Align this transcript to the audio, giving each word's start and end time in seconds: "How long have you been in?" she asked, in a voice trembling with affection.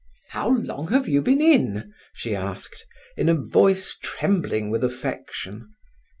"How 0.29 0.49
long 0.49 0.87
have 0.87 1.07
you 1.07 1.21
been 1.21 1.39
in?" 1.43 1.93
she 2.15 2.35
asked, 2.35 2.87
in 3.15 3.29
a 3.29 3.35
voice 3.35 3.95
trembling 4.01 4.71
with 4.71 4.83
affection. 4.83 5.75